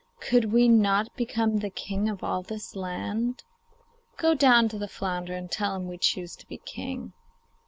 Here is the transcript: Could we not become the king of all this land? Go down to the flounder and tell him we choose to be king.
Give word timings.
Could 0.19 0.51
we 0.51 0.67
not 0.67 1.15
become 1.15 1.57
the 1.57 1.69
king 1.69 2.09
of 2.09 2.23
all 2.23 2.41
this 2.41 2.75
land? 2.75 3.43
Go 4.17 4.33
down 4.33 4.67
to 4.69 4.79
the 4.79 4.87
flounder 4.87 5.35
and 5.35 5.51
tell 5.51 5.75
him 5.75 5.87
we 5.87 5.99
choose 5.99 6.35
to 6.37 6.47
be 6.47 6.57
king. 6.57 7.13